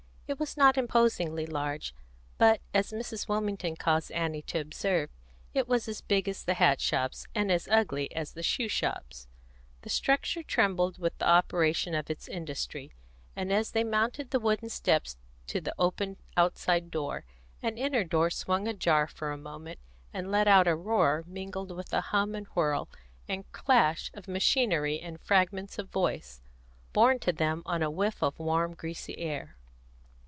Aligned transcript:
It 0.27 0.39
was 0.39 0.55
not 0.55 0.77
imposingly 0.77 1.45
large, 1.45 1.93
but, 2.37 2.61
as 2.73 2.93
Mrs. 2.93 3.27
Wilmington 3.27 3.75
caused 3.75 4.13
Annie 4.13 4.41
to 4.43 4.61
observe, 4.61 5.09
it 5.53 5.67
was 5.67 5.89
as 5.89 5.99
big 5.99 6.29
as 6.29 6.45
the 6.45 6.53
hat 6.53 6.79
shops 6.79 7.27
and 7.35 7.51
as 7.51 7.67
ugly 7.67 8.09
as 8.15 8.31
the 8.31 8.41
shoe 8.41 8.69
shops. 8.69 9.27
The 9.81 9.89
structure 9.89 10.41
trembled 10.41 10.99
with 10.99 11.17
the 11.17 11.27
operation 11.27 11.93
of 11.93 12.09
its 12.09 12.29
industry, 12.29 12.93
and 13.35 13.51
as 13.51 13.71
they 13.71 13.83
mounted 13.83 14.31
the 14.31 14.39
wooden 14.39 14.69
steps 14.69 15.17
to 15.47 15.59
the 15.59 15.75
open 15.77 16.15
outside 16.37 16.91
door, 16.91 17.25
an 17.61 17.77
inner 17.77 18.05
door 18.05 18.29
swung 18.29 18.69
ajar 18.69 19.07
for 19.07 19.33
a 19.33 19.37
moment, 19.37 19.79
and 20.13 20.31
let 20.31 20.47
out 20.47 20.65
a 20.65 20.77
roar 20.77 21.25
mingled 21.27 21.71
of 21.71 21.89
the 21.89 21.99
hum 21.99 22.35
and 22.35 22.47
whirl 22.55 22.87
and 23.27 23.51
clash 23.51 24.09
of 24.13 24.29
machinery 24.29 24.97
and 24.97 25.19
fragments 25.19 25.77
of 25.77 25.89
voice, 25.89 26.41
borne 26.93 27.19
to 27.19 27.33
them 27.33 27.63
on 27.65 27.83
a 27.83 27.91
whiff 27.91 28.23
of 28.23 28.39
warm, 28.39 28.73
greasy 28.73 29.17
air. 29.17 29.57